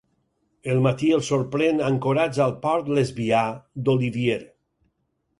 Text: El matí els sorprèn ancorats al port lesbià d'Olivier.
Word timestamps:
El 0.75 0.79
matí 0.85 1.09
els 1.17 1.27
sorprèn 1.33 1.83
ancorats 1.89 2.39
al 2.45 2.55
port 2.63 2.89
lesbià 2.99 3.43
d'Olivier. 3.89 4.39